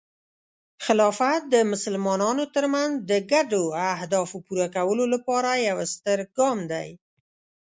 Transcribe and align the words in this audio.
خلافت 0.85 1.41
د 1.53 1.55
مسلمانانو 1.71 2.43
ترمنځ 2.55 2.93
د 3.09 3.11
ګډو 3.31 3.63
اهدافو 3.95 4.37
پوره 4.47 4.67
کولو 4.75 5.03
لپاره 5.13 5.49
یو 5.67 5.77
ستر 5.93 6.19
ګام 6.37 6.57
دی. 6.71 6.89